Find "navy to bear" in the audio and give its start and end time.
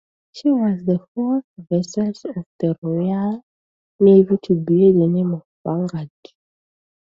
3.99-4.93